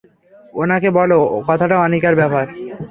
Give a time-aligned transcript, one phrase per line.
[0.53, 2.51] ওনাকে বলো, কথাটা আনিকার ব্যাপারে।